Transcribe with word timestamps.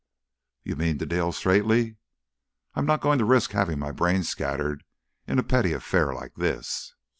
"You 0.63 0.75
mean 0.75 0.97
to 0.97 1.05
deal 1.05 1.31
straightly." 1.31 1.97
"I'm 2.73 2.87
not 2.87 3.01
going 3.01 3.19
to 3.19 3.23
risk 3.23 3.51
having 3.51 3.77
my 3.77 3.91
brains 3.91 4.29
scattered 4.29 4.83
in 5.27 5.37
a 5.37 5.43
petty 5.43 5.73
affair 5.73 6.11
like 6.11 6.33
this." 6.33 6.95